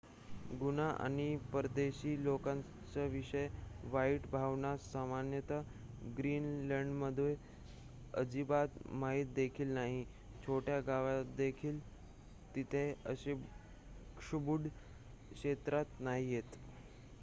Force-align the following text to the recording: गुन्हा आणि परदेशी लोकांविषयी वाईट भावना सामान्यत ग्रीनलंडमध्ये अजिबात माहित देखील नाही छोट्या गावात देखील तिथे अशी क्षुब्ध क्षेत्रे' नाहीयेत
गुन्हा 0.59 0.87
आणि 0.99 1.25
परदेशी 1.51 2.13
लोकांविषयी 2.23 3.47
वाईट 3.91 4.21
भावना 4.31 4.75
सामान्यत 4.83 5.51
ग्रीनलंडमध्ये 6.17 7.35
अजिबात 8.13 8.81
माहित 8.93 9.25
देखील 9.35 9.73
नाही 9.73 10.03
छोट्या 10.43 10.79
गावात 10.87 11.35
देखील 11.37 11.79
तिथे 12.55 12.91
अशी 13.05 13.33
क्षुब्ध 14.17 14.67
क्षेत्रे' 15.31 15.83
नाहीयेत 15.99 16.57